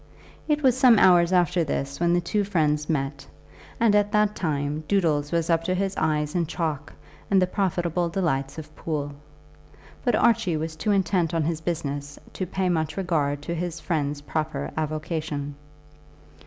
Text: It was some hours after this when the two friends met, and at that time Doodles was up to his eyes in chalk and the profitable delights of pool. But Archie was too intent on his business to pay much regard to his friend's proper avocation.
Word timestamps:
It 0.47 0.63
was 0.63 0.75
some 0.75 0.97
hours 0.97 1.31
after 1.31 1.63
this 1.63 1.99
when 1.99 2.11
the 2.11 2.19
two 2.21 2.43
friends 2.43 2.89
met, 2.89 3.27
and 3.79 3.93
at 3.95 4.11
that 4.13 4.35
time 4.35 4.83
Doodles 4.87 5.31
was 5.31 5.47
up 5.47 5.63
to 5.65 5.75
his 5.75 5.95
eyes 5.95 6.33
in 6.33 6.47
chalk 6.47 6.91
and 7.29 7.39
the 7.39 7.45
profitable 7.45 8.09
delights 8.09 8.57
of 8.57 8.75
pool. 8.75 9.11
But 10.03 10.15
Archie 10.15 10.57
was 10.57 10.75
too 10.75 10.89
intent 10.91 11.35
on 11.35 11.43
his 11.43 11.61
business 11.61 12.17
to 12.33 12.47
pay 12.47 12.67
much 12.67 12.97
regard 12.97 13.43
to 13.43 13.53
his 13.53 13.79
friend's 13.79 14.21
proper 14.21 14.71
avocation. 14.75 15.53